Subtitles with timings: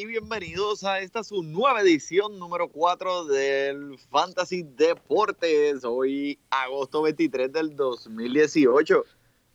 [0.00, 5.84] aquí bienvenidos a esta su nueva edición número 4 del Fantasy Deportes.
[5.84, 9.04] Hoy, agosto 23 del 2018,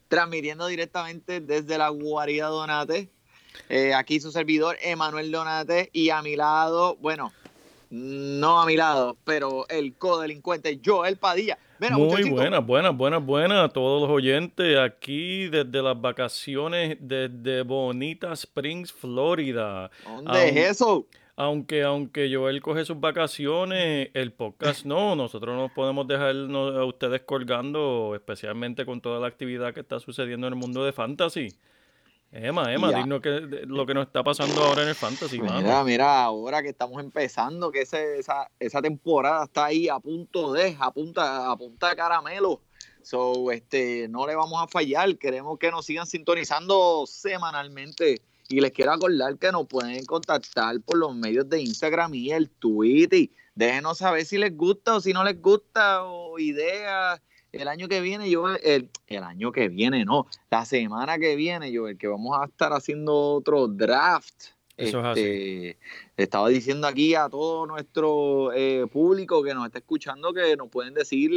[0.08, 3.10] transmitiendo directamente desde la guarida Donate.
[3.70, 7.34] Eh, aquí su servidor, Emanuel Donate, y a mi lado, bueno,
[7.96, 11.58] no a mi lado, pero el codelincuente Joel Padilla.
[11.92, 18.34] Muy buenas, buenas, buenas, buenas a todos los oyentes aquí desde las vacaciones desde Bonita
[18.34, 19.90] Springs, Florida.
[20.06, 21.06] ¿Dónde es eso?
[21.38, 27.22] Aunque, aunque Joel coge sus vacaciones, el podcast no, nosotros no podemos dejar a ustedes
[27.22, 31.50] colgando, especialmente con toda la actividad que está sucediendo en el mundo de fantasy.
[32.38, 33.30] Emma, Emma, dinos que,
[33.66, 35.40] lo que nos está pasando ahora en el Fantasy.
[35.40, 40.52] Mira, mira, ahora que estamos empezando, que ese, esa, esa temporada está ahí a punto
[40.52, 42.62] de, a punta, a punta de caramelo.
[43.02, 45.18] So, este, no le vamos a fallar.
[45.18, 48.22] Queremos que nos sigan sintonizando semanalmente.
[48.50, 52.50] Y les quiero acordar que nos pueden contactar por los medios de Instagram y el
[52.50, 53.30] Twitter.
[53.56, 57.22] Déjenos saber si les gusta o si no les gusta, o ideas
[57.62, 61.72] el año que viene, yo, el, el año que viene, no, la semana que viene,
[61.72, 64.56] yo, el que vamos a estar haciendo otro draft.
[64.78, 65.22] Eso es así.
[65.22, 65.78] Este,
[66.18, 70.94] estaba diciendo aquí a todo nuestro eh, público que nos está escuchando que nos pueden
[70.94, 71.32] decir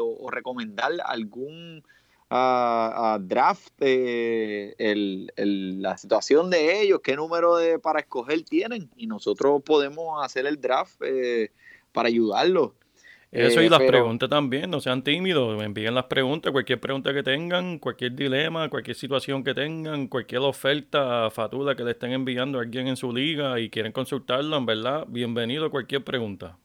[0.00, 1.84] o, recomendar algún
[2.28, 10.24] draft, el, la situación de ellos, qué número de, para escoger tienen y nosotros podemos
[10.24, 11.50] hacer el draft eh,
[11.92, 12.70] para ayudarlos.
[13.32, 17.22] Eso y eh, las preguntas también, no sean tímidos, envíen las preguntas, cualquier pregunta que
[17.22, 22.62] tengan, cualquier dilema, cualquier situación que tengan, cualquier oferta fatuda que le estén enviando a
[22.62, 26.58] alguien en su liga y quieren consultarlo, en verdad, bienvenido a cualquier pregunta.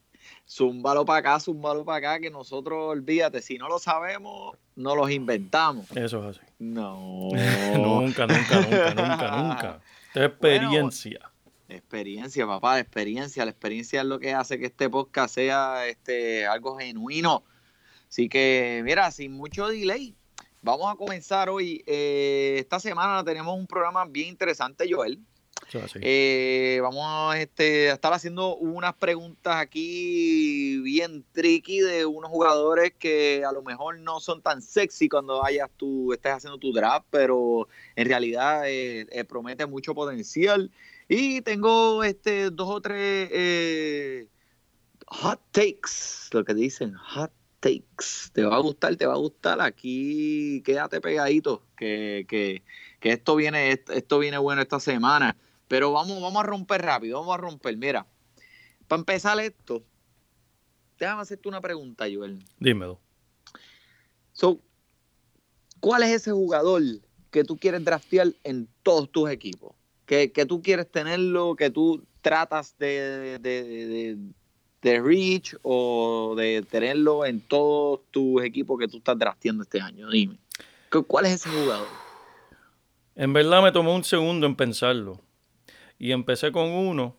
[0.47, 5.11] Zúmbalo para acá, zúmbalo para acá, que nosotros, olvídate, si no lo sabemos, no los
[5.11, 5.85] inventamos.
[5.95, 6.47] Eso es así.
[6.57, 7.29] No.
[7.77, 9.81] nunca, nunca, nunca, nunca, nunca.
[10.15, 11.31] experiencia.
[11.67, 13.43] Experiencia, papá, experiencia.
[13.43, 17.43] La experiencia es lo que hace que este podcast sea este, algo genuino.
[18.07, 20.15] Así que, mira, sin mucho delay,
[20.61, 21.83] vamos a comenzar hoy.
[21.87, 25.19] Eh, esta semana tenemos un programa bien interesante, Joel.
[26.01, 33.43] Eh, vamos este, a estar haciendo unas preguntas aquí bien tricky de unos jugadores que
[33.43, 37.67] a lo mejor no son tan sexy cuando vayas tú, estés haciendo tu draft, pero
[37.95, 40.71] en realidad eh, promete mucho potencial.
[41.07, 44.27] Y tengo este dos o tres eh,
[45.07, 48.31] hot takes, lo que dicen, hot takes.
[48.33, 49.61] Te va a gustar, te va a gustar.
[49.61, 52.63] Aquí quédate pegadito, que, que,
[52.99, 55.37] que esto viene, esto viene bueno esta semana.
[55.67, 57.77] Pero vamos, vamos a romper rápido, vamos a romper.
[57.77, 58.07] Mira,
[58.87, 59.83] para empezar esto,
[60.97, 62.43] déjame hacerte una pregunta, Joel.
[62.59, 62.99] Dímelo.
[64.31, 64.59] So,
[65.79, 66.81] ¿cuál es ese jugador
[67.31, 69.74] que tú quieres draftear en todos tus equipos?
[70.05, 74.17] Que, tú quieres tenerlo, que tú tratas de, de,
[74.81, 80.09] de, reach o de tenerlo en todos tus equipos que tú estás drafteando este año.
[80.09, 80.37] Dime,
[81.07, 81.87] ¿cuál es ese jugador?
[83.15, 85.21] En verdad me tomó un segundo en pensarlo.
[85.97, 87.15] Y empecé con uno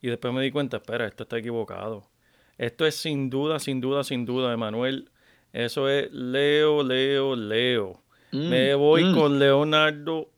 [0.00, 2.08] y después me di cuenta, espera, esto está equivocado.
[2.56, 5.10] Esto es sin duda, sin duda, sin duda, Emanuel.
[5.52, 8.02] Eso es Leo, Leo, Leo.
[8.32, 9.14] Mm, me voy mm.
[9.14, 10.30] con Leonardo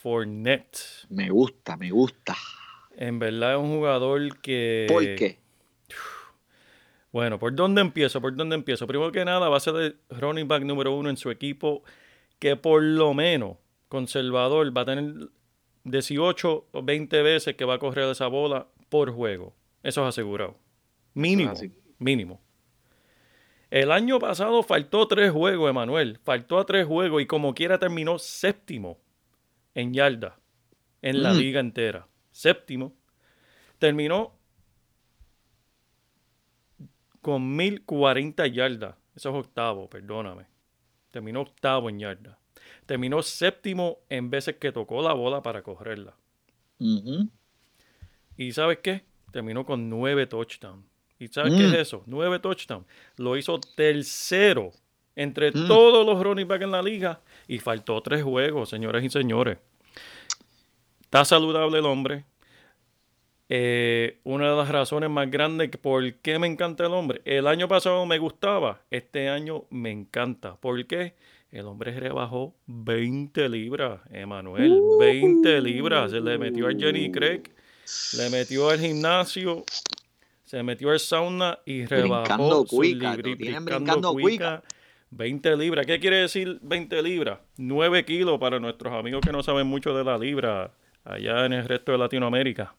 [0.00, 0.78] Fournette.
[1.08, 2.36] Me gusta, me gusta.
[2.96, 4.86] En verdad es un jugador que.
[4.88, 5.38] ¿Por qué?
[7.10, 8.20] Bueno, ¿por dónde empiezo?
[8.20, 8.86] ¿Por dónde empiezo?
[8.86, 11.82] Primero que nada, va a ser el running back número uno en su equipo,
[12.38, 13.56] que por lo menos
[13.88, 15.28] conservador va a tener
[15.84, 19.54] 18 o 20 veces que va a correr esa bola por juego.
[19.82, 20.56] Eso es asegurado.
[21.14, 21.54] Mínimo.
[21.98, 22.40] mínimo.
[23.70, 26.20] El año pasado faltó tres juegos, Emanuel.
[26.22, 28.98] Faltó a tres juegos y como quiera terminó séptimo
[29.78, 30.36] en yarda
[31.02, 31.36] en la mm.
[31.36, 32.08] liga entera.
[32.32, 32.96] Séptimo.
[33.78, 34.34] Terminó
[37.22, 38.96] con 1040 yardas.
[39.14, 40.46] Eso es octavo, perdóname.
[41.12, 42.38] Terminó octavo en yarda.
[42.86, 46.16] Terminó séptimo en veces que tocó la bola para correrla.
[48.36, 49.04] ¿Y sabes qué?
[49.30, 50.84] Terminó con nueve touchdowns.
[51.20, 51.76] ¿Y sabes qué es mm.
[51.76, 52.02] eso?
[52.06, 52.86] Nueve touchdowns.
[53.16, 54.72] Lo hizo tercero
[55.14, 55.68] entre mm.
[55.68, 59.58] todos los running backs en la liga y faltó tres juegos, señores y señores.
[61.08, 62.26] Está saludable el hombre.
[63.48, 67.22] Eh, una de las razones más grandes por qué me encanta el hombre.
[67.24, 70.56] El año pasado me gustaba, este año me encanta.
[70.56, 71.14] ¿Por qué?
[71.50, 74.78] El hombre rebajó 20 libras, Emanuel.
[75.00, 76.10] 20 libras.
[76.10, 77.44] Se le metió a Jenny Craig,
[78.18, 79.64] le metió al gimnasio,
[80.44, 83.16] se metió al sauna y rebajó su cuica,
[85.08, 85.86] 20 libras.
[85.86, 87.38] ¿Qué quiere decir 20 libras?
[87.56, 90.70] 9 kilos para nuestros amigos que no saben mucho de la libra
[91.08, 92.74] allá en el resto de Latinoamérica.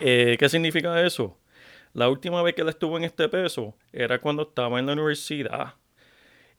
[0.00, 1.38] Eh, ¿Qué significa eso?
[1.92, 5.74] La última vez que él estuvo en este peso era cuando estaba en la universidad.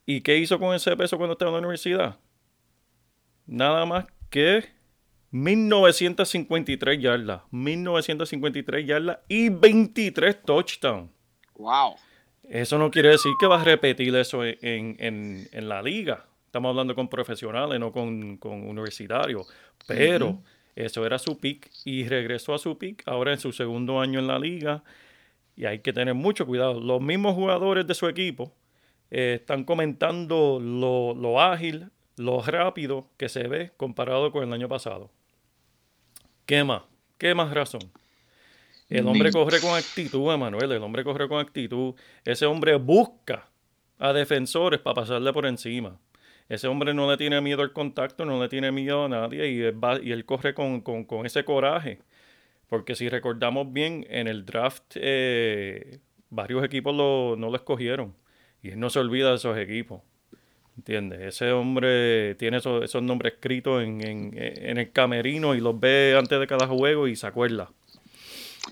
[0.06, 2.20] ¿Y qué hizo con ese peso cuando estaba en la universidad?
[3.46, 4.66] Nada más que
[5.32, 7.42] 1953 yardas.
[7.52, 11.12] 1953 yardas y 23 touchdowns.
[11.56, 11.96] ¡Wow!
[12.50, 16.26] Eso no quiere decir que va a repetir eso en, la liga.
[16.48, 19.48] Estamos hablando con profesionales, no con, universitarios.
[19.86, 20.42] Pero
[20.76, 24.28] eso era su pick y regresó a su pick ahora en su segundo año en
[24.28, 24.84] la liga.
[25.56, 26.80] Y hay que tener mucho cuidado.
[26.80, 28.54] Los mismos jugadores de su equipo
[29.12, 34.70] eh, están comentando lo, lo ágil, lo rápido que se ve comparado con el año
[34.70, 35.12] pasado.
[36.46, 36.84] ¿Qué más?
[37.18, 37.92] ¿Qué más razón?
[38.90, 40.72] El hombre corre con actitud, Emanuel.
[40.72, 41.94] El hombre corre con actitud.
[42.24, 43.50] Ese hombre busca
[44.00, 46.00] a defensores para pasarle por encima.
[46.50, 49.62] Ese hombre no le tiene miedo al contacto, no le tiene miedo a nadie y
[49.62, 50.84] él, y él corre con,
[51.26, 52.00] ese coraje.
[52.70, 56.00] Porque si recordamos bien, en el draft eh,
[56.30, 58.16] varios equipos no lo escogieron.
[58.62, 60.02] Y él no se olvida de esos equipos.
[60.78, 61.22] ¿Entiendes?
[61.22, 66.40] Ese hombre tiene esos, esos nombres escritos en, en, el camerino y los ve antes
[66.40, 67.72] de cada juego y se acuerda.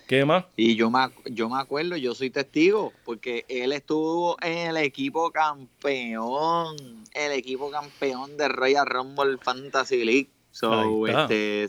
[0.07, 0.46] ¿Qué más?
[0.56, 5.31] Y yo me, yo me acuerdo, yo soy testigo, porque él estuvo en el equipo
[5.31, 6.75] campeón,
[7.13, 10.30] el equipo campeón de Royal Rumble Fantasy League.
[10.52, 11.68] So, este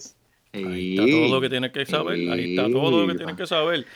[0.52, 3.46] ahí está todo lo que tienes que saber, ahí está todo lo que tienes que
[3.46, 3.86] saber.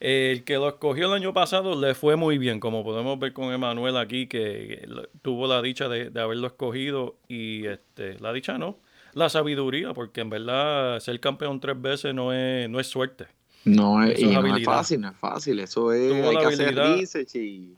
[0.00, 3.52] El que lo escogió el año pasado le fue muy bien, como podemos ver con
[3.52, 4.88] Emanuel aquí, que
[5.22, 8.78] tuvo la dicha de, de haberlo escogido y este, la dicha no,
[9.12, 13.26] la sabiduría, porque en verdad ser campeón tres veces no es, no es suerte.
[13.64, 14.18] No es,
[14.64, 15.58] fácil, no es fácil.
[15.60, 17.76] Eso es, hay que hacer research y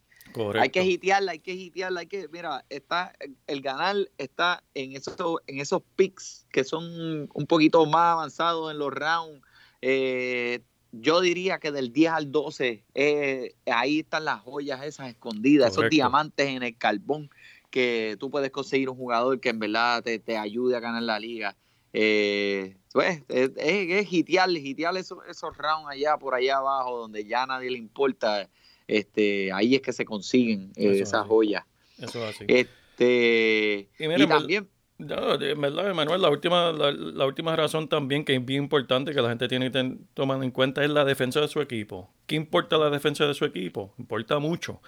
[0.59, 3.12] hay que hitearla, hay que hitearla, hay que, mira, está,
[3.47, 5.17] el ganar está en esos,
[5.47, 9.43] en esos picks que son un poquito más avanzados en los rounds.
[9.82, 10.61] Eh,
[10.93, 15.88] yo diría que del 10 al 12, eh, ahí están las joyas esas escondidas, esos
[15.88, 17.31] diamantes en el carbón
[17.71, 21.21] que tú puedes conseguir un jugador que en verdad te, te ayude a ganar la
[21.21, 21.56] liga.
[21.92, 24.48] Eh, pues es, es, hitear,
[24.96, 28.48] esos, esos rounds allá por allá abajo donde ya a nadie le importa.
[28.87, 31.64] Este, ahí es que se consiguen eh, esas joyas.
[31.98, 32.44] Eso es así.
[32.48, 34.69] Este, y, también.
[34.98, 39.22] No, en verdad, Manuel, la última, la, última razón también que es bien importante que
[39.22, 42.10] la gente tiene que tomar en cuenta es la defensa de su equipo.
[42.26, 43.94] ¿Qué importa la defensa de su equipo?
[43.98, 44.82] Importa mucho.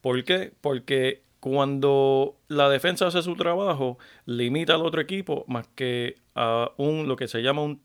[0.00, 0.52] ¿Por qué?
[0.62, 7.08] Porque cuando la defensa hace su trabajo, limita al otro equipo más que a un
[7.08, 7.82] lo que se llama un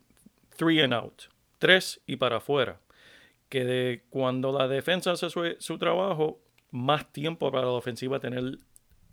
[0.56, 1.24] three and out,
[1.60, 2.80] tres y para afuera.
[3.50, 6.40] Que de cuando la defensa hace su, trabajo,
[6.72, 8.58] más tiempo para la ofensiva tener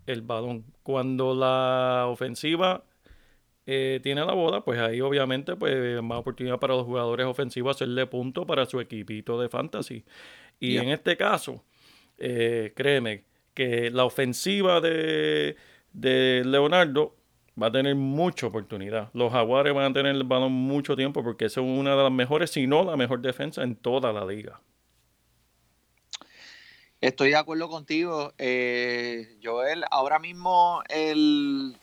[0.06, 0.64] el balón.
[0.82, 2.84] Cuando la ofensiva
[3.66, 8.06] eh, tiene la bola, pues ahí obviamente pues más oportunidad para los jugadores ofensivos hacerle
[8.06, 10.04] punto para su equipito de fantasy.
[10.58, 11.64] Y en este caso,
[12.18, 15.56] eh, créeme, que la ofensiva de,
[15.92, 17.16] Leonardo
[17.60, 19.10] va a tener mucha oportunidad.
[19.12, 22.50] Los Jaguares van a tener el balón mucho tiempo porque son una de las mejores,
[22.50, 24.60] si no la mejor defensa en toda la liga.
[27.00, 29.84] Estoy de acuerdo contigo, eh, Joel.
[29.90, 31.78] Ahora mismo el,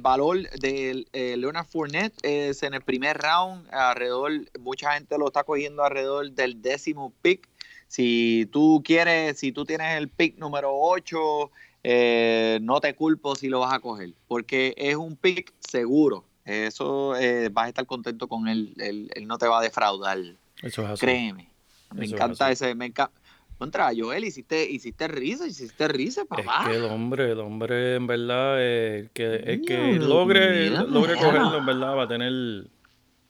[0.00, 5.44] valor de eh, Leonard Fournette es en el primer round, alrededor, mucha gente lo está
[5.44, 7.50] cogiendo alrededor del décimo pick.
[7.86, 11.50] Si tú quieres, si tú tienes el pick número 8,
[11.82, 16.24] eh, no te culpo si lo vas a coger, porque es un pick seguro.
[16.44, 20.18] Eso eh, vas a estar contento con él, él, no te va a defraudar.
[20.62, 21.00] Eso es así.
[21.00, 21.50] Créeme.
[21.94, 23.20] Me encanta ese, me encanta.
[23.60, 26.62] Contra Joel, hiciste, hiciste risa, hiciste risa, papá.
[26.62, 31.58] Es que el hombre, el hombre, en verdad, eh, que, es que logre, logre cogerlo,
[31.58, 32.32] en verdad, va a tener,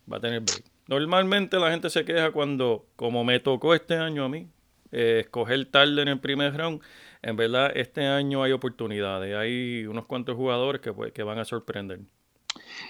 [0.09, 0.63] va a tener break.
[0.87, 4.47] Normalmente la gente se queja cuando, como me tocó este año a mí,
[4.93, 6.81] eh, escoger tarde en el primer round.
[7.21, 9.35] En verdad, este año hay oportunidades.
[9.35, 11.99] Hay unos cuantos jugadores que, pues, que van a sorprender.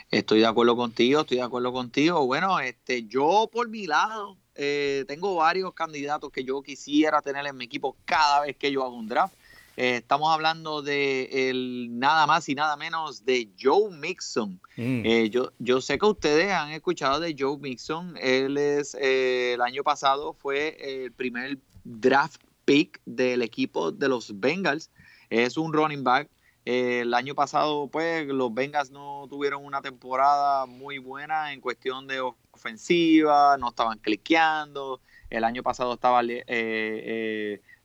[0.09, 2.25] Estoy de acuerdo contigo, estoy de acuerdo contigo.
[2.25, 7.57] Bueno, este, yo por mi lado eh, tengo varios candidatos que yo quisiera tener en
[7.57, 9.35] mi equipo cada vez que yo hago un draft.
[9.77, 14.59] Eh, estamos hablando de el nada más y nada menos de Joe Mixon.
[14.75, 15.05] Mm.
[15.05, 18.17] Eh, yo, yo sé que ustedes han escuchado de Joe Mixon.
[18.17, 24.39] Él es eh, el año pasado fue el primer draft pick del equipo de los
[24.39, 24.91] Bengals.
[25.29, 26.29] Es un running back.
[26.65, 32.21] el año pasado, pues, los Bengals no tuvieron una temporada muy buena en cuestión de
[32.51, 35.01] ofensiva, no estaban cliqueando.
[35.29, 36.21] El año pasado estaba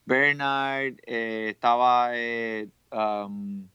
[0.06, 3.68] Bernard, eh, estaba eh, um,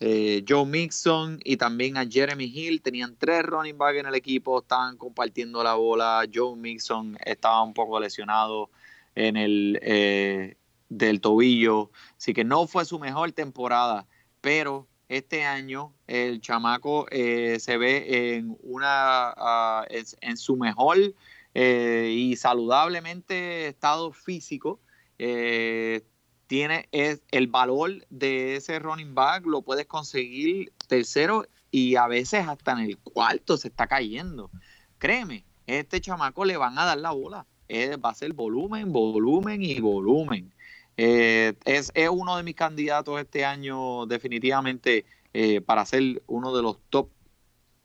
[0.00, 2.82] eh, Joe Mixon y también a Jeremy Hill.
[2.82, 6.26] Tenían tres running back en el equipo, estaban compartiendo la bola.
[6.32, 8.68] Joe Mixon estaba un poco lesionado
[9.14, 10.56] en el eh,
[10.88, 14.06] del tobillo, así que no fue su mejor temporada,
[14.40, 20.98] pero este año el chamaco eh, se ve en una ah, en su mejor
[21.56, 24.80] y saludablemente estado físico
[26.46, 32.46] tiene es el valor de ese running back, lo puedes conseguir tercero y a veces
[32.46, 34.50] hasta en el cuarto se está cayendo.
[34.98, 37.46] Créeme, este chamaco le van a dar la bola.
[38.02, 40.52] Va a ser volumen, volumen y volumen.
[40.96, 46.78] Eh, es, uno de mis candidatos este año definitivamente eh, para ser uno de los
[46.88, 47.08] top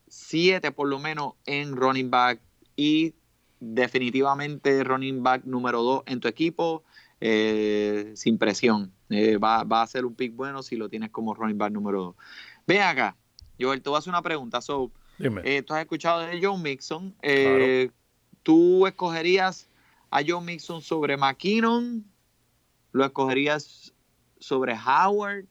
[0.07, 2.39] 7 por lo menos en running back
[2.75, 3.15] y
[3.59, 6.83] definitivamente running back número 2 en tu equipo
[7.19, 8.93] eh, sin presión.
[9.09, 12.15] Eh, va, a ser un pick bueno si lo tienes como running back número 2.
[12.67, 13.15] Ven acá,
[13.59, 14.61] Joel, te voy a hacer una pregunta.
[14.61, 17.15] So, eh, tú has escuchado de John Mixon.
[18.43, 19.68] ¿Tú escogerías
[20.09, 22.05] a John Mixon sobre McKinnon?
[22.91, 23.93] ¿Lo escogerías
[24.39, 25.45] sobre Howard?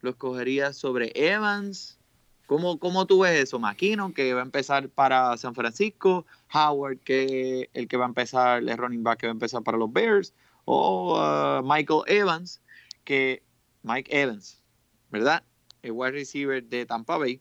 [0.00, 1.98] ¿Lo escogerías sobre Evans?
[2.46, 3.58] ¿Cómo, ¿Cómo, tú ves eso?
[3.58, 8.62] McKinnon, que va a empezar para San Francisco, Howard, que el que va a empezar,
[8.62, 10.32] el running back que va a empezar para los Bears,
[10.64, 12.60] o uh, Michael Evans,
[13.04, 13.42] que
[13.82, 14.62] Mike Evans,
[15.10, 15.42] ¿verdad?
[15.82, 17.40] El wide receiver de Tampa Bay.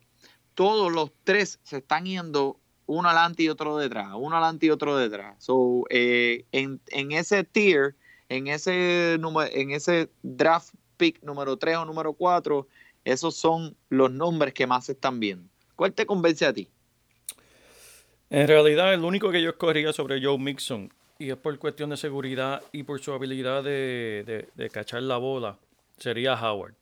[0.56, 4.98] Todos los tres se están yendo uno adelante y otro detrás, uno adelante y otro
[4.98, 5.36] detrás.
[5.44, 6.80] So, eh, en,
[7.12, 7.96] ese tier,
[8.30, 12.68] en ese, en ese draft pick número 3 o número 4,
[13.04, 15.50] esos son los nombres que más se están viendo.
[15.76, 16.70] ¿Cuál te convence a ti?
[18.30, 21.98] En realidad, el único que yo escogería sobre Joe Mixon y es por cuestión de
[21.98, 25.58] seguridad y por su habilidad de, cachar la bola,
[25.98, 26.74] sería Howard.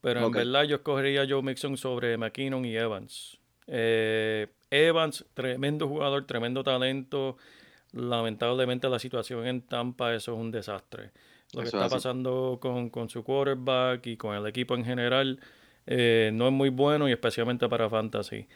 [0.00, 3.38] Pero en verdad yo escogería a Joe Mixon sobre McKinnon y Evans.
[3.66, 7.36] Eh, Evans, tremendo jugador, tremendo talento.
[7.92, 11.10] Lamentablemente la situación en Tampa, eso es un desastre.
[11.52, 15.38] Lo que está pasando con, su quarterback y con el equipo en general
[15.86, 18.46] eh, no es muy bueno y especialmente para Fantasy.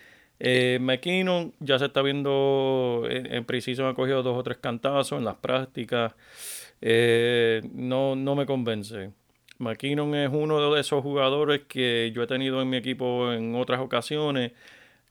[0.41, 5.25] Eh, McKinnon ya se está viendo en, preciso ha cogido dos o tres cantazos en
[5.25, 6.15] las prácticas.
[6.81, 9.13] Eh, no, no me convence.
[9.59, 13.81] McKinnon es uno de esos jugadores que yo he tenido en mi equipo en otras
[13.81, 14.53] ocasiones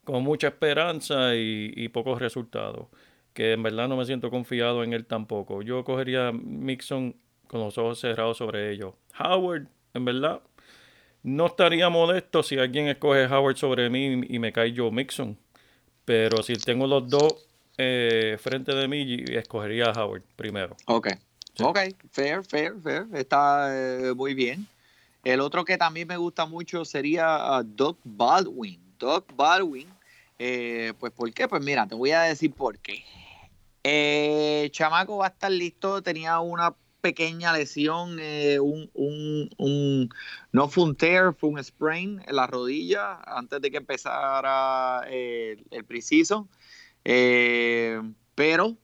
[0.07, 2.87] con mucha esperanza y, pocos resultados.
[3.33, 5.61] Que en verdad no me siento confiado en él tampoco.
[5.61, 7.13] Yo cogería Mixon
[7.45, 8.93] con los ojos cerrados sobre ellos.
[9.19, 10.41] Howard, en verdad,
[11.23, 15.37] no estaría molesto si alguien escoge Howard sobre mí y me cae Joe Mixon.
[16.05, 17.45] Pero si tengo los dos
[17.77, 20.77] eh, frente de mí, escogería a Howard primero.
[20.85, 21.09] Ok.
[21.59, 21.79] Ok,
[22.11, 23.07] fair, fair, fair.
[23.13, 24.65] Está eh, muy bien.
[25.25, 28.79] El otro que también me gusta mucho sería uh, Doug Baldwin.
[28.97, 29.96] Doug Baldwin.
[30.39, 31.47] Eh, pues, ¿por qué?
[31.47, 33.03] Pues mira, te voy a decir por qué.
[34.71, 36.01] Chamaco va a estar listo.
[36.01, 40.09] Tenía una pequeña lesión, eh, un, un,
[40.51, 45.63] no fue un tear, fue un sprain en la rodilla antes de que empezara eh,
[45.71, 46.49] el preciso.
[47.05, 48.01] Eh,
[48.35, 48.75] pero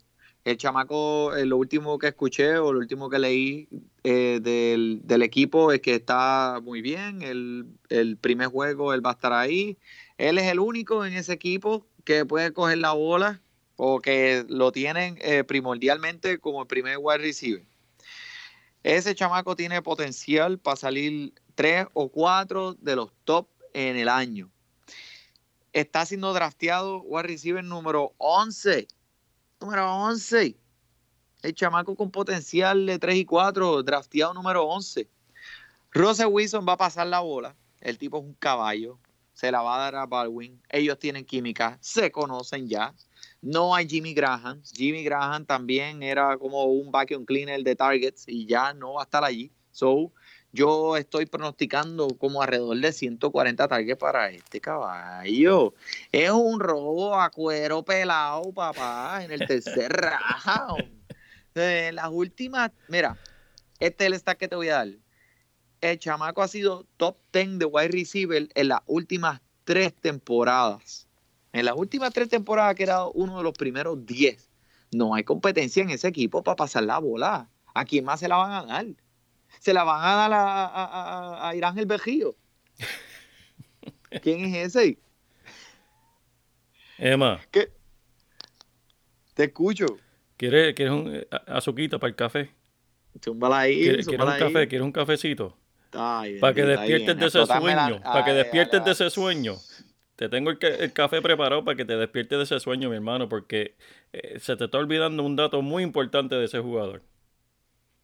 [0.45, 3.67] el chamaco, lo último que escuché o lo último que leí
[4.03, 7.21] del, del, equipo es que está muy bien.
[7.21, 9.77] El, el, primer juego él va a estar ahí.
[10.23, 13.41] Él es el único en ese equipo que puede coger la bola
[13.75, 17.65] o que lo tienen primordialmente como el primer wide receiver.
[18.83, 24.49] Ese chamaco tiene potencial para salir tres o cuatro de los top en el año.
[25.73, 28.87] Está siendo drafteado wide receiver número 11.
[29.59, 30.55] Número 11.
[31.41, 35.05] El chamaco con potencial de 3 y 4, drafteado número 11.
[35.91, 37.57] Russell Wilson va a pasar la bola.
[37.81, 38.97] El tipo es un caballo.
[39.33, 40.61] Se la va a dar a Baldwin.
[40.69, 41.77] Ellos tienen química.
[41.81, 42.93] Se conocen ya.
[43.41, 44.61] No hay Jimmy Graham.
[44.63, 49.03] Jimmy Graham también era como un vacuum cleaner de targets y ya no va a
[49.05, 49.51] estar allí.
[49.71, 50.11] So,
[50.53, 55.73] yo estoy pronosticando como alrededor de 140 targets para este caballo.
[56.11, 59.91] Es un robo a cuero pelado, papá, en el tercer
[60.45, 61.95] round.
[61.95, 63.17] las últimas, mira,
[63.79, 65.02] este es el stack que te voy a dar.
[65.83, 71.09] El chamaco ha sido top 10 de wide receiver en las últimas tres temporadas.
[71.51, 74.49] En las últimas tres temporadas ha quedado uno de los primeros diez.
[74.93, 77.49] No hay competencia en ese equipo para pasar la bola.
[77.73, 78.85] ¿A quién más se la van a dar?
[79.59, 82.33] Se la van a dar a, a, Irán el Bejío.
[84.21, 84.97] ¿Quién es ese?
[86.97, 87.41] Emma.
[87.51, 87.73] ¿Qué?
[89.33, 89.87] Te escucho.
[90.37, 92.51] ¿Quieres, un eh, azuquita para el café?
[93.21, 93.81] Zúmbala ahí.
[93.81, 94.67] ¿Quieres, un café?
[94.69, 95.57] ¿Quieres un cafecito?
[95.93, 98.01] Para que despiertes de ese sueño.
[98.01, 99.55] para que despiertes de ese sueño.
[100.15, 103.75] Te tengo el, café preparado para que te despiertes de ese sueño, mi hermano, porque
[104.11, 107.01] eh, se te está olvidando un dato muy importante de ese jugador.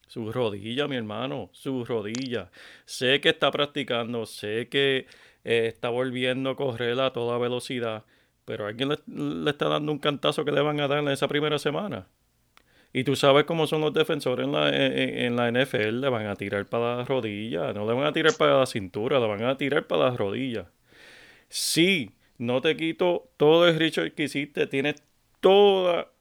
[0.07, 2.49] Su rodilla, mi hermano, su rodilla.
[2.85, 5.05] Sé que está practicando, sé que
[5.43, 8.05] eh, está volviendo a correr a toda velocidad,
[8.43, 11.59] pero alguien le, está dando un cantazo que le van a dar en esa primera
[11.59, 12.07] semana.
[12.91, 16.35] Y tú sabes cómo son los defensores en la, en, la NFL, le van a
[16.35, 19.57] tirar para la rodilla, no le van a tirar para la cintura, le van a
[19.57, 20.67] tirar para las rodillas.
[21.49, 25.03] Sí, no te quito todo el Richard que hiciste, tienes
[25.39, 26.11] toda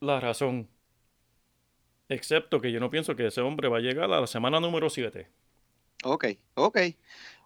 [0.00, 0.68] la razón.
[2.08, 4.90] Excepto que yo no pienso que ese hombre va a llegar a la semana número
[4.90, 5.28] 7.
[6.04, 6.78] Ok, ok,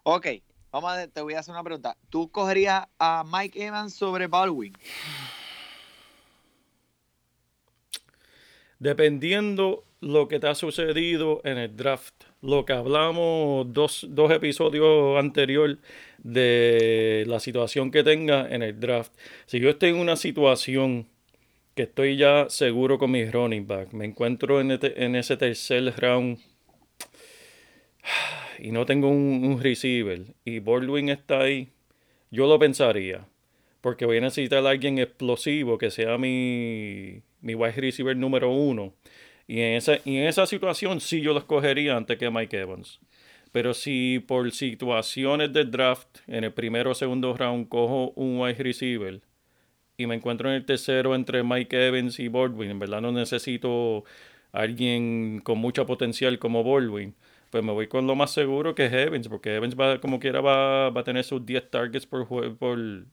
[0.03, 0.27] ok.
[0.71, 1.95] Vamos a, te voy a hacer una pregunta.
[2.09, 4.73] ¿Tú cogerías a Mike Evans sobre Baldwin?
[8.79, 15.17] Dependiendo lo que te ha sucedido en el draft, lo que hablamos dos, dos episodios
[15.17, 15.77] anteriores
[16.19, 19.11] de la situación que tenga en el draft.
[19.47, 21.07] Si yo estoy en una situación
[21.77, 23.93] que estoy ya seguro con mis running back.
[23.93, 26.39] Me encuentro en, en ese tercer round
[28.59, 31.69] y no tengo un, receiver y Baldwin está ahí,
[32.31, 33.27] yo lo pensaría.
[33.81, 38.93] Porque voy a necesitar a alguien explosivo que sea mi, mi wide receiver número uno.
[39.47, 42.99] Y en, esa, en esa situación sí yo lo escogería antes que Mike Evans.
[43.51, 48.61] Pero si por situaciones del draft en el primero o segundo round cojo un wide
[48.61, 49.21] receiver
[49.97, 54.03] y me encuentro en el tercero entre Mike Evans y Baldwin, en verdad no necesito
[54.51, 57.15] alguien con mucho potencial como Baldwin,
[57.49, 60.41] pues me voy con lo más seguro que es Evans, porque Evans va, como quiera
[60.41, 63.05] va, a tener sus 10 targets por, por,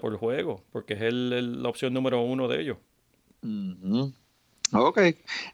[0.00, 2.78] por juego, porque es el, la opción número uno de ellos.
[4.72, 4.98] Ok,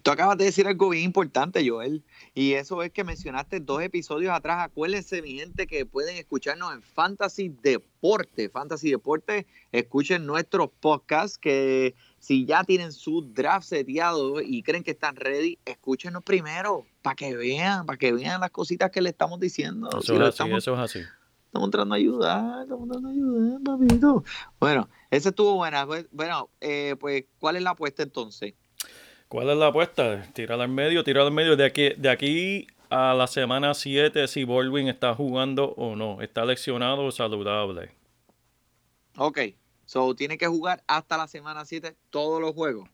[0.03, 2.03] tú acabas de decir algo bien importante, Joel,
[2.35, 4.65] y eso es que mencionaste dos episodios atrás.
[4.65, 8.49] Acuérdense, mi gente, que pueden escucharnos en Fantasy Deporte.
[8.49, 14.93] Fantasy Deporte, escuchen nuestros podcasts que si ya tienen su draft seteado y creen que
[14.93, 19.39] están ready, escúchenos primero para que vean, para que vean las cositas que le estamos
[19.39, 19.91] diciendo.
[19.91, 21.01] Eso es así, eso es así.
[21.53, 24.25] Estamos tratando de ayudar, estamos tratando de ayudar, papito.
[24.59, 25.87] Bueno, ese estuvo buena.
[26.11, 28.55] Bueno, eh, pues, ¿cuál es la apuesta entonces?
[29.29, 30.27] ¿Cuál es la apuesta?
[30.33, 31.55] Tirar al medio, tirar al medio.
[31.55, 36.23] De aquí, de aquí a la semana 7, si Baldwin está jugando o no.
[36.23, 37.91] Está leccionado o saludable.
[39.19, 39.41] Ok.
[39.85, 42.89] So, tiene que jugar hasta la semana 7 todos los juegos.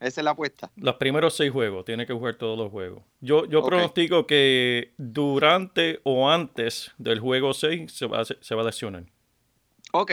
[0.00, 0.70] Esa es la apuesta.
[0.76, 3.04] Los primeros seis juegos, tiene que jugar todos los juegos.
[3.20, 8.64] Yo, yo pronostico que durante o antes del juego 6 se va, se va a
[8.64, 9.04] lesionar.
[9.92, 10.12] Ok.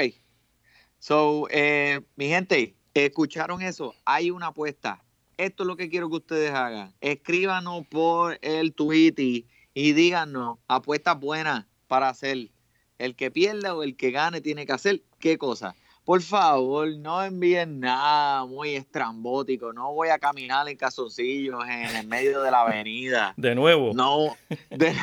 [1.00, 3.96] So, eh, mi gente, ¿escucharon eso?
[4.04, 5.02] Hay una apuesta
[5.38, 6.94] esto es lo que quiero que ustedes hagan.
[7.00, 12.50] Escríbanos por el tweet y, díganos apuestas buenas para hacer.
[12.98, 15.76] El que pierda o el que gane tiene que hacer qué cosa.
[16.08, 19.74] Por favor, no envíen nada muy estrambótico.
[19.74, 23.34] No voy a caminar en casoncillos en el medio de la avenida.
[23.36, 23.92] De nuevo.
[23.94, 24.38] No.
[24.70, 24.94] eso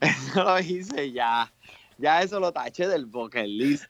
[0.44, 1.52] lo hice ya.
[1.96, 3.86] Ya eso lo taché del bucket list.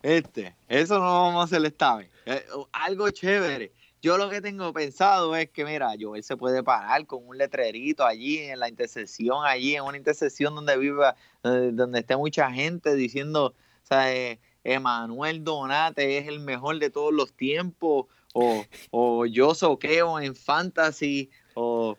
[0.00, 2.08] Este, eso no vamos a hacer esta vez.
[2.26, 3.72] Eh, algo chévere.
[4.00, 8.06] Yo lo que tengo pensado es que, mira, Joel se puede parar con un letrerito
[8.06, 12.94] allí en la intersección, allí en una intersección donde viva, eh, donde esté mucha gente
[12.94, 19.26] diciendo, o sea, eh, Emanuel Donate es el mejor de todos los tiempos, o, o
[19.26, 21.96] yo soqueo en fantasy, o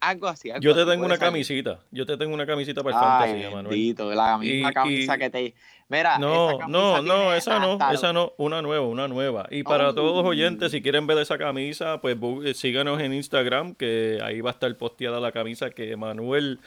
[0.00, 0.50] algo así.
[0.60, 1.80] yo te tengo una camisita.
[1.90, 4.16] Yo te tengo una camisita para el fantasy, Emanuel.
[4.16, 5.54] la misma camisa que te.
[5.88, 9.46] Mira, no, no, no, esa no, esa no, una nueva, una nueva.
[9.50, 13.76] Y para todos los oyentes, si quieren ver esa camisa, pues eh, síganos en Instagram,
[13.76, 16.58] que ahí va a estar posteada la camisa que Manuel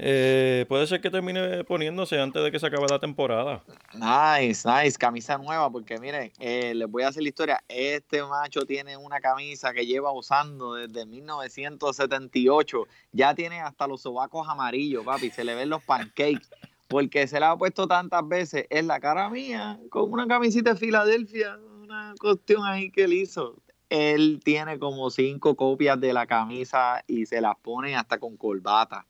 [0.00, 3.64] eh, puede ser que termine poniéndose antes de que se acabe la temporada.
[3.94, 7.64] Nice, nice, camisa nueva, porque miren, eh, les voy a hacer la historia.
[7.66, 12.86] Este macho tiene una camisa que lleva usando desde 1978.
[13.10, 15.30] Ya tiene hasta los sobacos amarillos, papi.
[15.30, 16.48] Se le ven los pancakes.
[16.86, 20.80] Porque se la ha puesto tantas veces en la cara mía, con una camisita de
[20.80, 23.56] Filadelfia, una cuestión ahí que él hizo.
[23.90, 29.06] Él tiene como cinco copias de la camisa y se las pone hasta con corbata.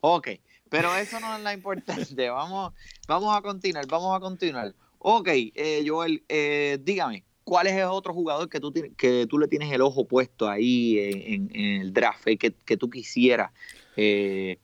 [0.00, 0.28] Ok,
[0.68, 2.28] pero eso no es la importante.
[2.30, 2.72] Vamos,
[3.06, 4.74] vamos a continuar, vamos a continuar.
[4.98, 9.48] Ok, eh, Joel, eh, dígame, ¿cuál es el otro jugador que tú, que tú le
[9.48, 13.50] tienes el ojo puesto ahí en, el draft, eh, que, que, tú quisieras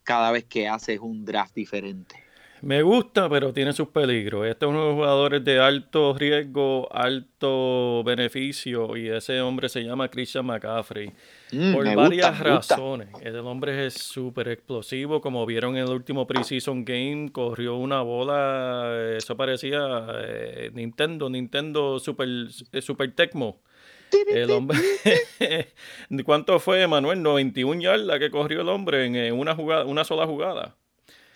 [0.02, 2.25] cada vez que haces un draft diferente?
[2.62, 4.46] Me gusta, pero tiene sus peligros.
[4.46, 9.82] Este es uno de los jugadores de alto riesgo, alto beneficio, y ese hombre se
[9.82, 11.12] llama Christian McCaffrey.
[11.52, 13.08] Mm, por varias razones.
[13.22, 15.20] El hombre es súper explosivo.
[15.20, 19.14] Como vieron en el último preseason game, corrió una bola.
[19.16, 22.28] Eso parecía eh, Nintendo, Nintendo Super,
[22.72, 23.60] eh, Super Tecmo.
[24.28, 24.78] El hombre.
[26.24, 27.22] ¿Cuánto fue, Manuel?
[27.22, 30.76] 91 yardas que corrió el hombre en una, jugada, una sola jugada.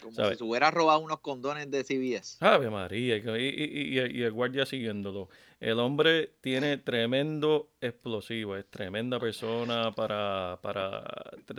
[0.00, 2.38] Como si se hubiera robado unos condones de CBS.
[2.40, 5.28] Ave María, y, el guardia siguiéndolo.
[5.60, 11.04] El hombre tiene tremendo explosivo, es tremenda persona para, para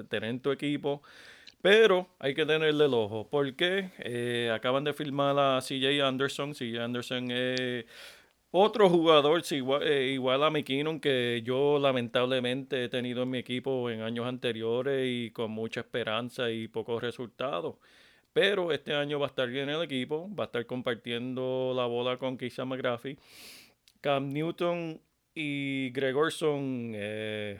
[0.09, 1.01] tener en tu equipo.
[1.61, 3.27] Pero hay que tenerle el ojo.
[3.29, 6.53] porque eh, acaban de firmar a CJ Anderson.
[6.53, 7.85] CJ Anderson es
[8.51, 13.89] otro jugador igual, eh, igual a McKinnon que yo lamentablemente he tenido en mi equipo
[13.89, 17.75] en años anteriores y con mucha esperanza y pocos resultados.
[18.33, 22.17] Pero este año va a estar bien el equipo, va a estar compartiendo la bola
[22.17, 23.17] con Keisha McGraffy.
[23.99, 24.99] Cam Newton
[25.35, 27.59] y Gregorson, eh,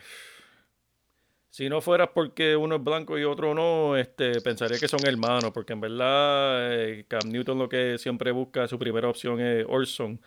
[1.49, 5.51] si no fuera porque uno es blanco y otro no, este, pensaría que son hermanos,
[5.53, 10.19] porque en verdad eh, Cam Newton lo que siempre busca, su primera opción es Orson.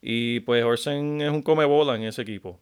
[0.00, 2.60] Y pues Orson es un come bola en ese equipo.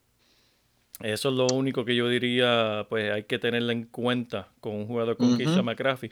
[1.01, 4.87] Eso es lo único que yo diría, pues hay que tenerlo en cuenta con un
[4.87, 6.11] jugador con Keisha McGraffy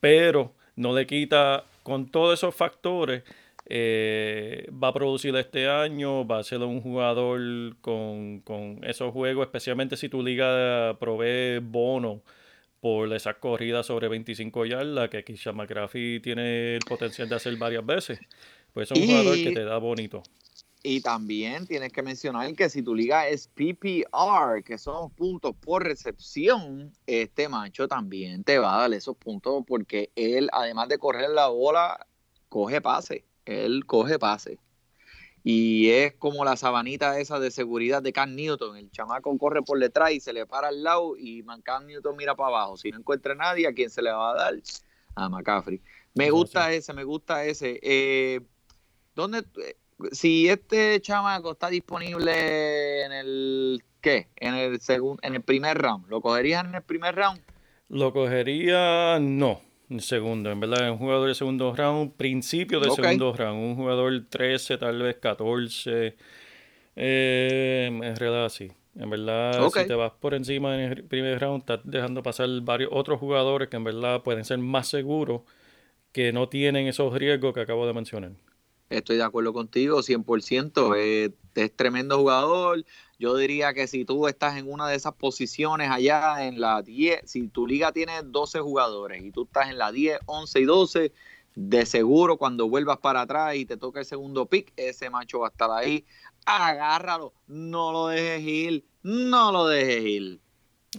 [0.00, 3.22] pero no le quita, con todos esos factores,
[3.70, 8.42] eh, va a producir este año, va a ser un jugador con,
[8.82, 12.22] esos juegos, especialmente si tu liga provee bono
[12.80, 17.84] por esas corridas sobre 25 yardas, que Kisha McGraffy tiene el potencial de hacer varias
[17.84, 18.20] veces.
[18.72, 20.22] Pues es un jugador que te da bonito.
[20.82, 25.82] Y también tienes que mencionar que si tu liga es PPR, que son puntos por
[25.82, 31.30] recepción, este macho también te va a dar esos puntos porque él, además de correr
[31.30, 32.06] la bola,
[32.48, 33.24] coge pase.
[33.44, 34.58] Él coge pase.
[35.42, 38.76] Y es como la sabanita esa de seguridad de Cam Newton.
[38.76, 42.36] El chamaco corre por detrás y se le para al lado y Cam Newton mira
[42.36, 42.76] para abajo.
[42.76, 44.54] Si no encuentra nadie, ¿a quién se le va a dar?
[45.14, 45.80] A McCaffrey.
[46.14, 47.80] Me gusta ese, me gusta ese.
[47.82, 48.40] Eh,
[49.14, 49.44] ¿Dónde
[50.12, 54.28] si este chamaco está disponible en el ¿qué?
[54.36, 57.40] En el segundo, en el primer round, ¿lo cogerías en el primer round?
[57.88, 63.32] Lo cogería no, en segundo, en verdad, un jugador de segundo round, principio de segundo
[63.32, 66.16] round, un jugador 13, tal vez 14,
[66.96, 68.70] eh, es realidad así.
[68.96, 72.90] En verdad, si te vas por encima en el primer round, estás dejando pasar varios
[72.92, 75.42] otros jugadores que en verdad pueden ser más seguros
[76.10, 78.32] que no tienen esos riesgos que acabo de mencionar.
[78.90, 80.96] Estoy de acuerdo contigo, 100%.
[80.96, 82.84] Es, es tremendo jugador.
[83.18, 87.22] Yo diría que si tú estás en una de esas posiciones allá en la 10,
[87.24, 91.12] si tu liga tiene 12 jugadores y tú estás en la 10, 11 y 12,
[91.58, 95.48] de seguro cuando vuelvas para atrás y te toca el segundo pick, ese macho va
[95.48, 96.04] a estar ahí.
[96.46, 100.40] Agárralo, no lo dejes ir, no lo dejes ir.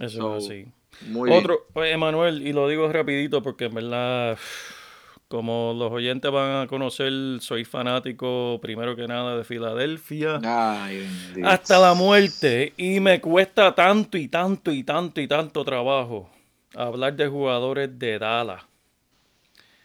[0.01, 0.65] Eso es así.
[1.07, 4.37] Muy Otro, pues, Emanuel, y lo digo rapidito porque en verdad
[5.29, 10.39] como los oyentes van a conocer, soy fanático primero que nada de Filadelfia.
[11.43, 12.73] hasta la muerte.
[12.75, 16.29] Y me cuesta tanto y tanto y tanto y tanto trabajo
[16.75, 18.63] hablar de jugadores de Dallas.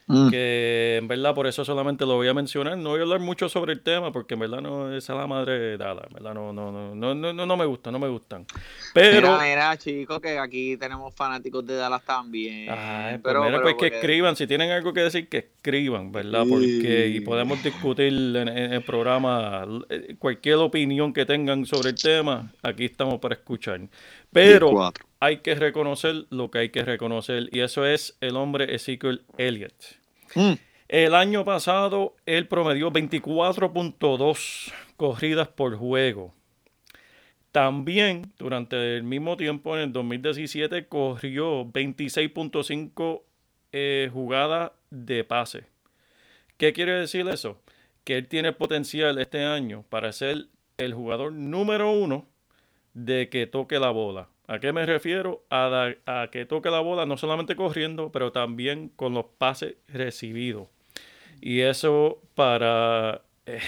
[0.07, 0.29] Mm.
[0.29, 2.77] Que en verdad por eso solamente lo voy a mencionar.
[2.77, 5.27] No voy a hablar mucho sobre el tema porque en verdad no es a la
[5.27, 5.73] madre de.
[5.75, 8.47] En verdad no, no, no, no, no, no me gusta, no me gustan.
[8.93, 9.33] Pero.
[9.33, 12.69] Mira, mira, chicos, que aquí tenemos fanáticos de Dallas también.
[12.71, 16.45] Ay, pues pero, pues que escriban, si tienen algo que decir, que escriban, ¿verdad?
[16.49, 22.53] Porque y podemos discutir en, el programa eh, cualquier opinión que tengan sobre el tema.
[22.63, 23.81] Aquí estamos para escuchar.
[24.31, 29.25] Pero hay que reconocer lo que hay que reconocer y eso es el hombre Ezekiel
[29.39, 29.75] Elliott.
[30.35, 30.55] Mm.
[30.89, 36.35] El año pasado él promedió 24.2 corridas por juego.
[37.55, 43.23] También durante el mismo tiempo, en el 2017, corrió 26.5
[43.71, 45.65] eh, jugadas de pase.
[46.57, 47.61] ¿Qué quiere decir eso?
[48.03, 50.49] Que él tiene potencial este año para ser
[50.79, 52.27] el jugador número uno
[52.93, 54.29] de que toque la bola.
[54.47, 55.45] ¿A qué me refiero?
[55.51, 60.69] A, que toque la bola no solamente corriendo, pero también con los pases recibidos.
[61.41, 63.23] Y eso para...
[63.47, 63.61] Eh,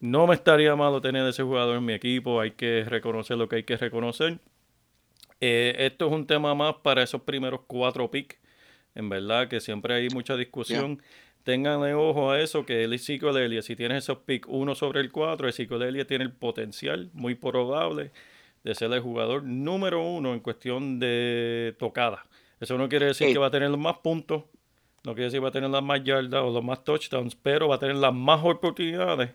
[0.00, 2.40] no me estaría malo tener ese jugador en mi equipo.
[2.40, 4.38] Hay que reconocer lo que hay que reconocer.
[5.40, 8.36] Eh, esto es un tema más para esos primeros cuatro picks.
[8.94, 11.02] En verdad que siempre hay mucha discusión.
[11.44, 15.48] Tengan ojo a eso, que el Ezekiel si tienes esos picks uno sobre el 4,
[15.48, 18.10] Ezekiel tiene el potencial muy probable
[18.64, 22.24] de ser el jugador número uno en cuestión de tocada.
[22.60, 24.44] Eso no quiere decir que va a tener más puntos,
[25.02, 27.76] No quiere decir va a tener las más yardas o los más touchdowns, pero va
[27.76, 29.30] a tener las más oportunidades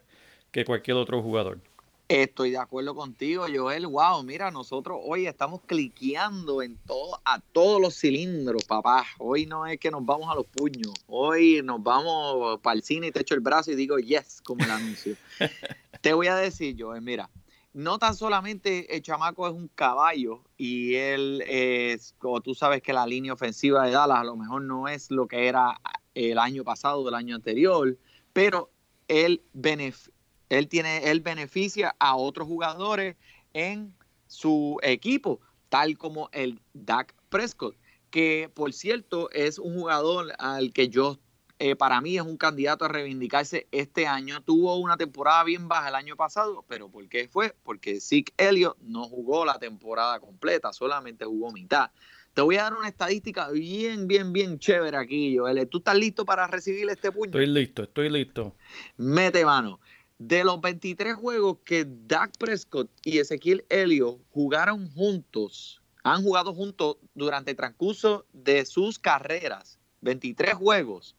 [0.51, 1.59] que cualquier otro jugador.
[2.07, 3.87] Estoy de acuerdo contigo, Joel.
[3.87, 9.07] Wow, mira, nosotros hoy estamos cliqueando en todo, a todos los cilindros, papá.
[9.17, 10.93] Hoy no es que nos vamos a los puños.
[11.07, 14.63] Hoy nos vamos para el cine y te echo el brazo y digo yes, como
[14.63, 15.15] el anuncio.
[16.01, 17.27] te voy a decir, Joel, mira,
[17.75, 22.93] no tan solamente el chamaco es un caballo y él es, como tú sabes que
[22.93, 25.81] la línea ofensiva de Dallas a lo mejor no es lo que era
[26.13, 27.97] el año pasado, del año anterior,
[28.31, 28.71] pero
[29.09, 29.43] él
[30.47, 33.17] él tiene, él beneficia a otros jugadores
[33.51, 33.93] en
[34.27, 37.75] su equipo, tal como el Dak Prescott,
[38.09, 41.19] que por cierto es un jugador al que yo
[41.57, 44.41] eh, para mí es un candidato a reivindicarse este año.
[44.41, 47.55] Tuvo una temporada bien baja el año pasado, pero ¿por qué fue?
[47.63, 51.91] Porque Zeke Elliott no jugó la temporada completa, solamente jugó mitad.
[52.33, 55.69] Te voy a dar una estadística bien, bien, bien chévere aquí, Joel.
[55.69, 57.27] ¿Tú estás listo para recibir este puño?
[57.27, 58.53] Estoy listo, estoy listo.
[58.97, 59.79] Mete mano.
[60.17, 66.97] De los 23 juegos que Dak Prescott y Ezequiel Elliott jugaron juntos, han jugado juntos
[67.13, 71.15] durante el transcurso de sus carreras, 23 juegos,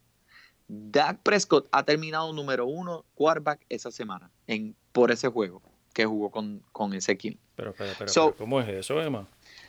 [0.69, 6.31] Dak Prescott ha terminado número uno quarterback esa semana en, por ese juego que jugó
[6.31, 7.39] con, con Ezequiel.
[7.55, 9.27] Pero, pero, pero, ¿cómo es eso, Emma?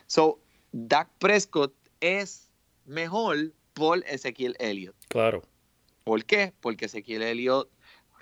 [0.07, 0.39] So,
[0.71, 2.49] Dak Prescott es
[2.85, 4.95] mejor por Ezequiel Elliott.
[5.07, 5.43] Claro.
[6.03, 6.53] ¿Por qué?
[6.59, 7.69] Porque Ezequiel Elliott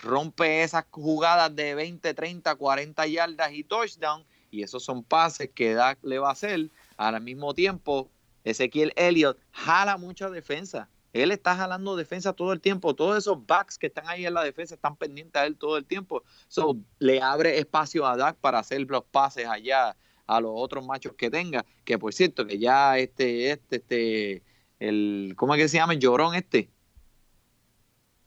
[0.01, 5.73] rompe esas jugadas de 20, 30, 40 yardas y touchdown, y esos son pases que
[5.73, 6.69] Dak le va a hacer.
[6.97, 8.09] Al mismo tiempo,
[8.43, 10.89] Ezequiel Elliott jala mucha defensa.
[11.15, 12.93] Él está jalando defensa todo el tiempo.
[12.93, 15.85] Todos esos backs que están ahí en la defensa están pendientes a él todo el
[15.85, 16.23] tiempo.
[16.49, 19.95] So, le abre espacio a Dak para hacer los pases allá
[20.27, 21.65] a los otros machos que tenga.
[21.85, 24.43] Que por cierto, que ya este, este, este,
[24.79, 25.93] el, ¿cómo es que se llama?
[25.93, 26.69] El llorón este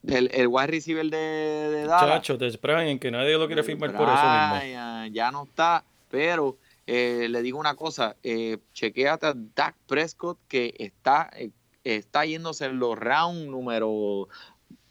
[0.07, 2.23] el, el wide receiver de, de Dallas.
[2.23, 2.39] Chacho,
[2.81, 5.07] en que nadie lo quiere firmar por eso mismo.
[5.13, 10.75] Ya no está, pero eh, le digo una cosa, eh, chequeate a Dak Prescott que
[10.79, 11.51] está, eh,
[11.85, 14.29] está yéndose en los rounds número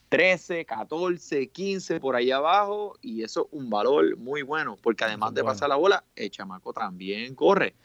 [0.09, 5.33] 13, 14, 15 por ahí abajo y eso es un valor muy bueno porque además
[5.33, 7.75] de pasar la bola, el chamaco también corre.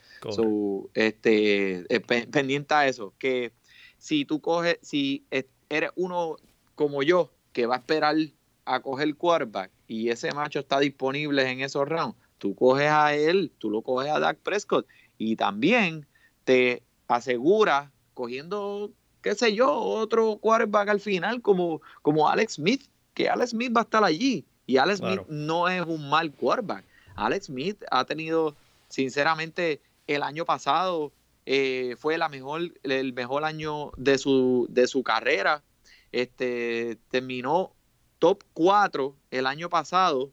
[0.94, 1.84] este,
[2.30, 3.52] pendiente a eso, que
[3.98, 5.24] si tú coges, si
[5.68, 6.36] eres uno
[6.74, 8.16] como yo, que va a esperar
[8.64, 13.14] a coger el quarterback y ese macho está disponible en esos rounds, tú coges a
[13.14, 14.86] él, tú lo coges a Dak Prescott
[15.18, 16.06] y también
[16.44, 18.90] te asegura cogiendo,
[19.22, 23.82] qué sé yo, otro quarterback al final como, como Alex Smith, que Alex Smith va
[23.82, 24.44] a estar allí.
[24.66, 26.84] Y Alex Smith no es un mal quarterback.
[27.16, 28.54] Alex Smith ha tenido,
[28.88, 31.12] sinceramente, el año pasado
[31.46, 35.62] eh, fue la mejor, el mejor año de su, de su carrera.
[36.12, 37.72] Este, terminó
[38.18, 40.30] top 4 el año pasado.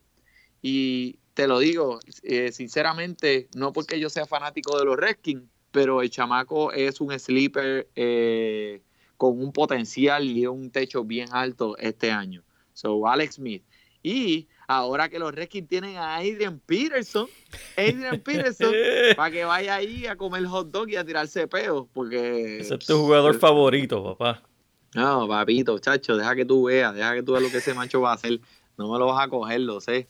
[0.61, 6.01] Y te lo digo, eh, sinceramente, no porque yo sea fanático de los Redskins, pero
[6.01, 8.81] el chamaco es un sleeper eh,
[9.17, 12.43] con un potencial y un techo bien alto este año.
[12.73, 13.63] So, Alex Smith.
[14.01, 17.27] Y ahora que los Redskins tienen a Adrian Peterson,
[17.75, 18.73] Adrian Peterson,
[19.15, 22.59] para que vaya ahí a comer hot dog y a tirarse peos, porque...
[22.59, 24.41] Ese es tu jugador favorito, papá.
[24.95, 28.01] No, papito, chacho, deja que tú veas, deja que tú veas lo que ese macho
[28.01, 28.39] va a hacer.
[28.77, 30.07] No me lo vas a coger, lo sé.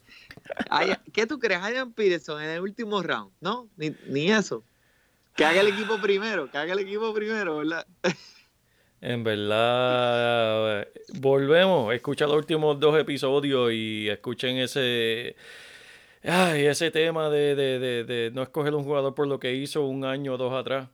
[1.11, 1.61] ¿Qué tú crees?
[1.61, 3.67] Adrian Peterson en el último round, ¿no?
[3.75, 4.63] Ni, ni eso.
[5.39, 7.87] Que haga el equipo primero, que haga el equipo primero, ¿verdad?
[8.99, 15.37] En verdad, volvemos, escucha los últimos dos episodios y escuchen ese,
[16.23, 19.85] ay, ese tema de, de, de, de no escoger un jugador por lo que hizo
[19.85, 20.89] un año o dos atrás.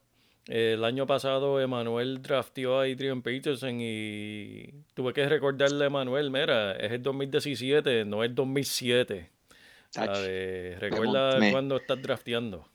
[0.46, 6.74] El año pasado Emanuel drafteó a Adrian Peterson y tuve que recordarle a Emanuel, mira,
[6.74, 9.28] es el 2017, no es 2007.
[10.80, 12.75] recuerda cuando estás drafteando.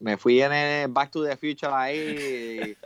[0.00, 2.76] Me, fui en el Back to the Future ahí.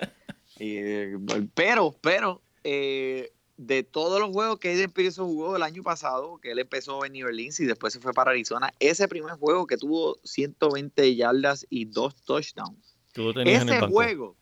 [1.54, 6.52] pero, pero, eh, de todos los juegos que Aiden Peterson jugó el año pasado, que
[6.52, 9.76] él empezó en New Orleans y después se fue para Arizona, ese primer juego que
[9.76, 12.96] tuvo 120 yardas y dos touchdowns.
[13.44, 14.36] ese juego,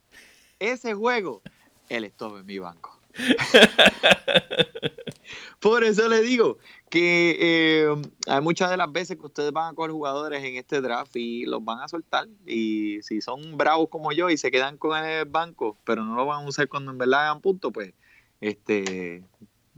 [0.59, 1.41] ese juego,
[1.89, 2.96] él estuvo en mi banco.
[5.59, 6.57] Por eso le digo
[6.89, 7.95] que eh,
[8.27, 11.45] hay muchas de las veces que ustedes van a coger jugadores en este draft y
[11.45, 12.27] los van a soltar.
[12.45, 16.25] Y si son bravos como yo y se quedan con el banco, pero no lo
[16.25, 17.93] van a usar cuando en verdad hagan punto, pues
[18.39, 19.23] este,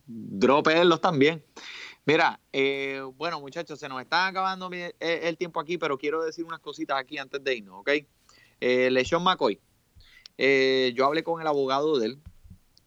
[0.05, 1.43] dropearlos también.
[2.05, 6.59] Mira, eh, bueno muchachos, se nos está acabando el, tiempo aquí, pero quiero decir unas
[6.59, 7.89] cositas aquí antes de irnos, ¿ok?
[8.61, 9.59] Eh, LeSean McCoy.
[10.37, 12.19] eh, yo hablé con el abogado de él.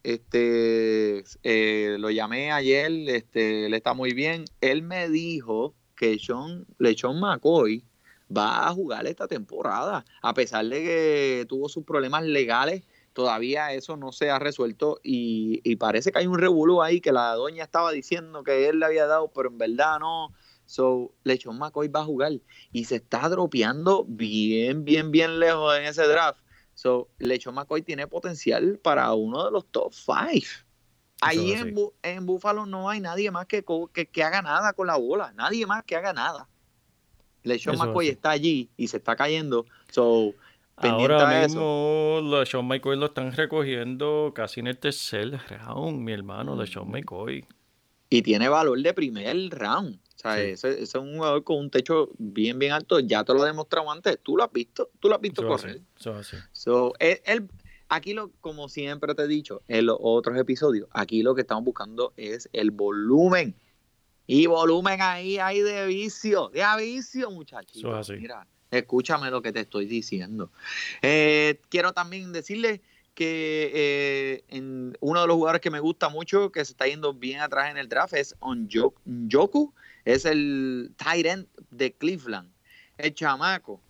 [0.03, 4.45] Este, eh, lo llamé ayer, este, él está muy bien.
[4.61, 7.85] Él me dijo que Sean, Lechon McCoy
[8.35, 13.97] va a jugar esta temporada, a pesar de que tuvo sus problemas legales todavía eso
[13.97, 17.93] no se ha resuelto y, parece que hay un revuelo ahí que la doña estaba
[17.93, 20.33] diciendo que él le había dado, pero en verdad no.
[20.65, 22.33] So, Lechon McCoy va a jugar
[22.73, 26.42] y se está dropeando bien, bien, bien lejos en ese draft.
[26.83, 30.43] So, Lechon McCoy tiene potencial para uno de los top five.
[31.21, 33.65] Ahí en, en Buffalo no hay nadie más que,
[34.11, 36.49] que, haga nada con la bola, nadie más que haga nada.
[37.45, 39.65] Lechon McCoy está allí y se está cayendo.
[39.93, 40.35] So,
[40.75, 46.57] Ahora mismo los Sean McCoy lo están recogiendo casi en el tercer round, mi hermano,
[46.57, 47.47] de Sean McCoy.
[48.11, 50.01] Y tiene valor de primer round.
[50.23, 53.01] Sea, ese, es un jugador con un techo bien, bien alto.
[53.01, 54.19] Ya te lo he demostrado antes.
[54.23, 54.91] Tú lo has visto.
[55.01, 55.81] Tú lo has visto correr.
[56.53, 57.49] So, él,
[57.89, 61.65] aquí, lo, como siempre te he dicho en los otros episodios, aquí lo que estamos
[61.65, 63.55] buscando es el volumen.
[64.27, 66.49] Y volumen ahí hay de vicio.
[66.51, 67.83] De vicio, muchachos.
[68.11, 70.51] Mira, Escúchame lo que te estoy diciendo.
[71.03, 72.81] Eh, quiero también decirle
[73.15, 77.13] que eh, en uno de los jugadores que me gusta mucho, que se está yendo
[77.13, 79.75] bien atrás en el draft, es Onjoku.
[80.05, 82.53] Es el tight end de Cleveland.
[82.99, 83.81] El chamaco.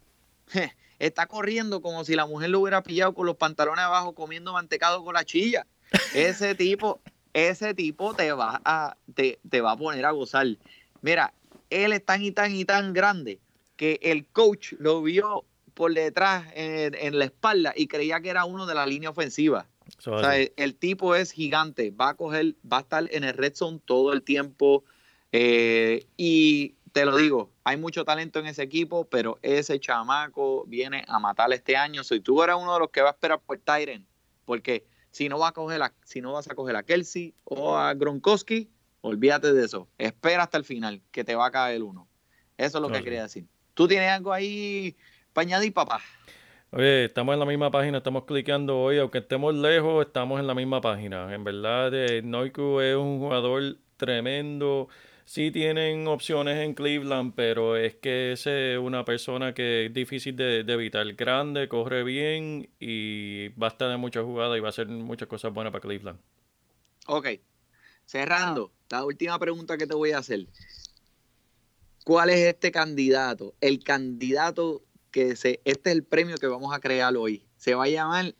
[0.98, 5.04] está corriendo como si la mujer lo hubiera pillado con los pantalones abajo comiendo mantecado
[5.04, 5.66] con la chilla.
[6.14, 7.00] Ese tipo,
[7.32, 10.46] ese tipo te va a, te, te va a poner a gozar.
[11.00, 11.34] Mira,
[11.70, 13.40] él es tan y tan y tan grande
[13.76, 15.44] que el coach lo vio
[15.74, 19.66] por detrás en, la espalda y creía que era uno de la línea ofensiva.
[20.06, 23.54] o sea, el, tipo es gigante, va a coger, va a estar en el red
[23.54, 24.84] zone todo el tiempo.
[25.32, 31.04] Eh, y te lo digo, hay mucho talento en ese equipo, pero ese chamaco viene
[31.08, 32.04] a matar este año.
[32.04, 34.06] Si tú eres uno de los que va a esperar por Tyren,
[34.44, 37.94] porque si no, va a coger si no vas a coger a Kelsey o a
[37.94, 39.88] Gronkowski, olvídate de eso.
[39.98, 42.08] Espera hasta el final, que te va a caer uno.
[42.58, 43.46] Eso es lo que quería decir.
[43.74, 44.96] ¿Tú tienes algo ahí
[45.32, 46.00] para añadir, papá?
[46.70, 50.54] Oye, estamos en la misma página, estamos clicando hoy, aunque estemos lejos, estamos en la
[50.54, 51.34] misma página.
[51.34, 54.88] En verdad, eh, Noiku es un jugador tremendo.
[55.32, 58.46] Sí tienen opciones en Cleveland, pero es que es
[58.78, 61.10] una persona que es difícil de, evitar.
[61.14, 65.28] Grande, corre bien y va a estar en muchas jugadas y va a hacer muchas
[65.28, 66.20] cosas buenas para Cleveland.
[67.06, 67.28] Ok.
[68.04, 70.48] Cerrando, la última pregunta que te voy a hacer.
[72.04, 73.54] ¿Cuál es este candidato?
[73.62, 77.46] El candidato que se, este es el premio que vamos a crear hoy.
[77.56, 78.34] Se va a llamar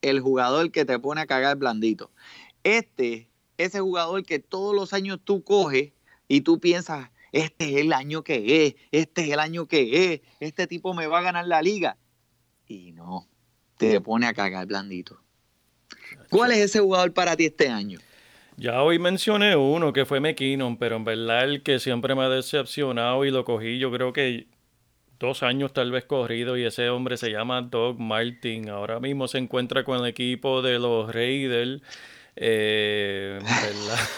[0.00, 2.10] el jugador que te pone a cagar blandito.
[2.64, 5.92] Este, ese jugador que todos los años tú coges
[6.28, 10.20] y tú piensas, este es el año que es, este es el año que es,
[10.40, 11.96] este tipo me va a ganar la liga.
[12.66, 13.26] Y no,
[13.76, 15.20] te pone a cagar blandito.
[16.30, 17.98] ¿Cuál es ese jugador para ti este año?
[18.56, 22.28] Ya hoy mencioné uno que fue McKinnon, pero en verdad el que siempre me ha
[22.28, 24.48] decepcionado y lo cogí, yo creo que
[25.18, 28.68] dos años tal vez corrido y ese hombre se llama Doug Martin.
[28.68, 31.82] Ahora mismo se encuentra con el equipo de los Raiders.
[32.36, 33.38] Eh,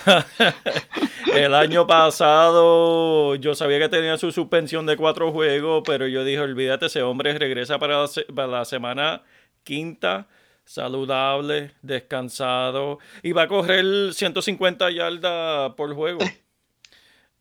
[1.35, 6.41] el año pasado yo sabía que tenía su suspensión de cuatro juegos, pero yo dije,
[6.41, 9.23] olvídate, ese hombre regresa para para la semana
[9.65, 10.29] quinta
[10.65, 16.21] saludable, descansado y va a correr 150 yardas por juego.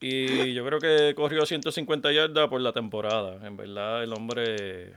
[0.01, 3.45] Y yo creo que corrió 150 yardas por la temporada.
[3.45, 4.93] En verdad, el hombre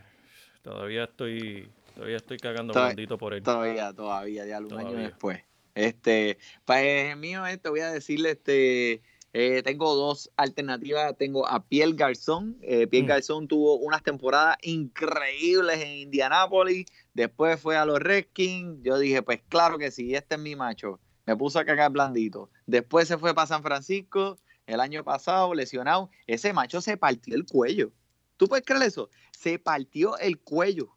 [0.63, 3.43] todavía estoy todavía estoy cagando bendito por él.
[3.43, 5.43] Todavía, todavía, ya un año después.
[5.75, 9.03] Este, pues mío, te voy a decirle, este,
[9.35, 11.17] eh, tengo dos alternativas.
[11.17, 12.59] Tengo a Piel Garzón.
[12.61, 13.07] Eh, Piel mm.
[13.07, 16.87] Garzón tuvo unas temporadas increíbles en Indianápolis.
[17.15, 18.83] Después fue a los Redskins.
[18.83, 21.01] Yo dije, pues claro que sí, este es mi macho.
[21.27, 22.51] Me puso a cagar blandito.
[22.67, 26.11] Después se fue para San Francisco el año pasado, lesionado.
[26.27, 27.93] Ese macho se partió el cuello.
[28.37, 29.09] ¿Tú puedes creer eso?
[29.31, 30.97] Se partió el cuello.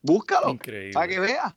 [0.00, 0.58] Búscalo
[0.92, 1.54] para que veas.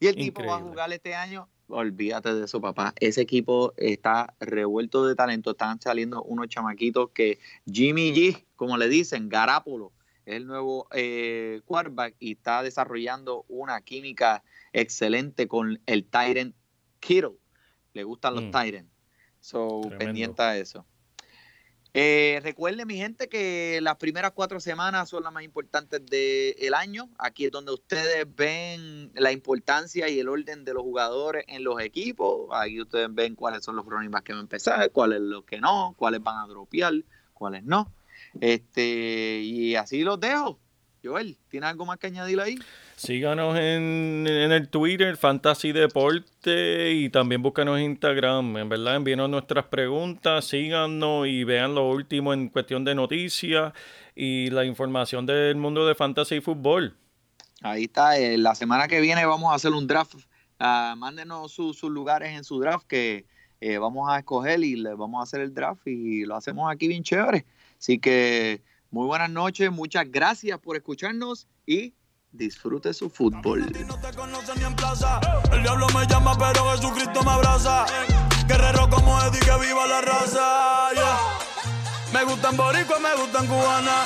[0.00, 2.94] Y el tipo va a jugar este año olvídate de eso, papá.
[3.00, 5.52] Ese equipo está revuelto de talento.
[5.52, 7.38] Están saliendo unos chamaquitos que
[7.70, 9.92] Jimmy G, como le dicen, Garapolo,
[10.26, 14.42] es el nuevo eh, quarterback y está desarrollando una química
[14.72, 16.54] excelente con el Tyrant
[17.00, 17.38] Kittle.
[17.94, 18.50] Le gustan los mm.
[18.50, 18.92] Tyrants.
[19.40, 20.84] So, pendiente a eso.
[21.92, 27.08] Eh, recuerden, mi gente, que las primeras cuatro semanas son las más importantes del año.
[27.18, 31.80] Aquí es donde ustedes ven la importancia y el orden de los jugadores en los
[31.80, 32.48] equipos.
[32.52, 35.94] Aquí ustedes ven cuáles son los running que van a empezar, cuáles los que no,
[35.96, 36.94] cuáles van a dropear,
[37.34, 37.92] cuáles no.
[38.40, 40.60] Este, y así los dejo.
[41.02, 42.58] Joel, ¿tienes algo más que añadir ahí?
[42.96, 48.58] Síganos en, el Twitter, Fantasy Deporte, y también búscanos en Instagram.
[48.58, 53.72] En verdad, envíenos nuestras preguntas, síganos y vean lo último en cuestión de noticias
[54.14, 56.94] y la información del mundo de Fantasy y Fútbol.
[57.62, 58.18] Ahí está.
[58.18, 60.14] Eh, la semana que viene vamos a hacer un draft.
[60.14, 63.24] Uh, mándenos sus lugares en su draft que
[63.62, 66.88] eh, vamos a escoger y le vamos a hacer el draft y lo hacemos aquí
[66.88, 67.46] bien chévere.
[67.78, 71.94] Así que muy buenas noches, muchas gracias por escucharnos y
[72.32, 73.70] disfrute su fútbol.
[73.86, 75.20] No te conocen ni en plaza.
[75.52, 77.86] El diablo me llama, pero Jesucristo me abraza.
[78.46, 80.88] Guerrero como Eddie, que viva la raza.
[82.12, 84.04] Me gustan boricua, me gustan cubana.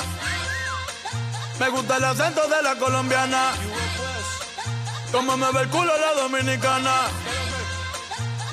[1.59, 3.51] Me gusta el acento de la colombiana.
[5.11, 7.07] Como me ve el culo la dominicana.